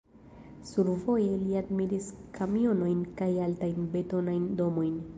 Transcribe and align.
Survoje 0.69 1.35
li 1.41 1.51
admiris 1.61 2.09
kamionojn 2.39 3.07
kaj 3.23 3.31
altajn 3.49 3.89
betonajn 3.97 4.53
domojn. 4.65 5.03